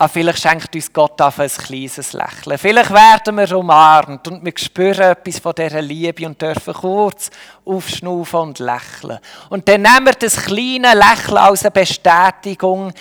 Aber 0.00 0.08
vielleicht 0.08 0.40
schenkt 0.40 0.74
uns 0.74 0.90
Gott 0.90 1.20
auf 1.20 1.40
ein 1.40 1.50
kleines 1.50 2.14
Lächeln. 2.14 2.56
Vielleicht 2.56 2.90
werden 2.90 3.36
wir 3.36 3.58
umarmt 3.58 4.26
und 4.28 4.42
wir 4.42 4.54
spüren 4.56 5.10
etwas 5.10 5.38
von 5.40 5.52
dieser 5.54 5.82
Liebe 5.82 6.24
und 6.24 6.40
dürfen 6.40 6.72
kurz 6.72 7.28
aufschnaufen 7.66 8.40
und 8.40 8.58
lächeln. 8.60 9.18
Und 9.50 9.68
dann 9.68 9.82
nehmen 9.82 10.06
wir 10.06 10.14
das 10.14 10.36
kleine 10.36 10.94
Lächeln 10.94 11.36
als 11.36 11.64
eine 11.64 11.72
Bestätigung, 11.72 12.94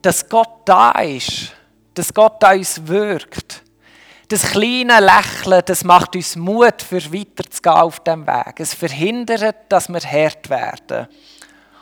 dass 0.00 0.28
Gott 0.28 0.60
da 0.64 0.92
ist, 0.92 1.50
dass 1.92 2.14
Gott 2.14 2.44
an 2.44 2.58
uns 2.58 2.86
wirkt. 2.86 3.64
Das 4.28 4.52
kleine 4.52 5.00
Lächeln, 5.00 5.60
das 5.66 5.82
macht 5.82 6.14
uns 6.14 6.36
Mut, 6.36 6.82
für 6.82 7.12
weiterzugehen 7.12 7.74
auf 7.78 7.98
dem 7.98 8.28
Weg. 8.28 8.60
Es 8.60 8.74
verhindert, 8.74 9.56
dass 9.70 9.88
wir 9.88 9.98
hart 9.98 10.48
werden. 10.48 11.08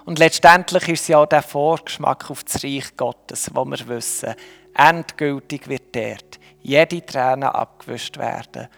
Und 0.04 0.18
letztendlich 0.18 0.88
ist 0.88 1.02
es 1.02 1.08
ja 1.08 1.18
auch 1.18 1.26
der 1.26 1.42
Vorgeschmack 1.42 2.30
auf 2.30 2.42
das 2.42 2.64
Reich 2.64 2.96
Gottes, 2.96 3.50
wo 3.52 3.64
wir 3.64 3.86
wissen, 3.86 4.34
endgültig 4.74 5.68
wird 5.68 5.94
dort 5.94 6.38
jede 6.60 7.04
Träne 7.04 7.54
abgewischt 7.54 8.18
werden. 8.18 8.68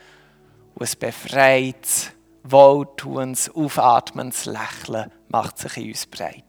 Und 0.75 0.89
ein 0.89 0.99
befreites, 0.99 2.13
wohltuendes, 2.43 3.55
aufatmendes 3.55 4.47
Lächeln 4.47 5.11
macht 5.29 5.59
sich 5.59 5.77
in 5.77 5.89
uns 5.89 6.07
breit. 6.07 6.45